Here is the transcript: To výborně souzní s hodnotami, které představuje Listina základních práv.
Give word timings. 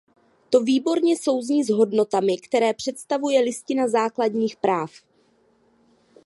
To 0.49 0.59
výborně 0.59 1.17
souzní 1.17 1.63
s 1.63 1.69
hodnotami, 1.69 2.37
které 2.37 2.73
představuje 2.73 3.41
Listina 3.41 3.87
základních 3.87 4.55
práv. 4.55 4.91